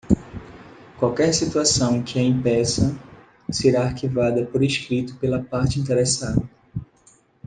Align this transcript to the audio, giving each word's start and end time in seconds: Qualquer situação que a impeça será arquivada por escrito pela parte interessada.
Qualquer 0.97 1.31
situação 1.31 2.01
que 2.01 2.17
a 2.17 2.23
impeça 2.23 2.97
será 3.51 3.83
arquivada 3.83 4.43
por 4.47 4.63
escrito 4.63 5.15
pela 5.17 5.43
parte 5.43 5.79
interessada. 5.79 6.41